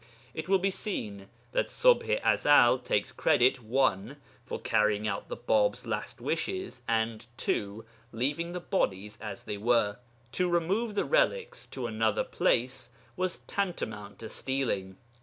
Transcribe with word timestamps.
It 0.33 0.49
will 0.49 0.57
be 0.57 0.71
seen 0.71 1.27
that 1.51 1.67
Ṣubḥ 1.67 2.25
i 2.25 2.33
Ezel 2.33 2.83
takes 2.83 3.11
credit 3.11 3.61
(1) 3.61 4.17
for 4.43 4.59
carrying 4.59 5.07
out 5.07 5.29
the 5.29 5.37
Bāb's 5.37 5.85
last 5.85 6.19
wishes, 6.19 6.81
and 6.87 7.27
(2) 7.37 7.85
leaving 8.11 8.53
the 8.53 8.59
bodies 8.59 9.19
as 9.21 9.43
they 9.43 9.57
were. 9.57 9.97
To 10.31 10.49
remove 10.49 10.95
the 10.95 11.05
relics 11.05 11.67
to 11.67 11.85
another 11.85 12.23
place 12.23 12.89
was 13.15 13.43
tantamount 13.45 14.17
to 14.17 14.29
stealing. 14.29 14.97